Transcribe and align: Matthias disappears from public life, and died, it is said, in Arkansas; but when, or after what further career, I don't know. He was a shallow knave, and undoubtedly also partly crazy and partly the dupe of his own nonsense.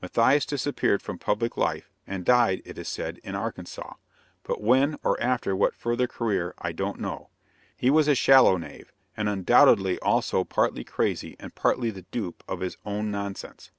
Matthias 0.00 0.46
disappears 0.46 1.02
from 1.02 1.18
public 1.18 1.56
life, 1.56 1.90
and 2.06 2.24
died, 2.24 2.62
it 2.64 2.78
is 2.78 2.86
said, 2.86 3.18
in 3.24 3.34
Arkansas; 3.34 3.94
but 4.44 4.60
when, 4.60 4.96
or 5.02 5.20
after 5.20 5.56
what 5.56 5.74
further 5.74 6.06
career, 6.06 6.54
I 6.58 6.70
don't 6.70 7.00
know. 7.00 7.30
He 7.76 7.90
was 7.90 8.06
a 8.06 8.14
shallow 8.14 8.56
knave, 8.56 8.92
and 9.16 9.28
undoubtedly 9.28 9.98
also 9.98 10.44
partly 10.44 10.84
crazy 10.84 11.34
and 11.40 11.52
partly 11.56 11.90
the 11.90 12.02
dupe 12.12 12.44
of 12.46 12.60
his 12.60 12.76
own 12.86 13.10
nonsense. 13.10 13.72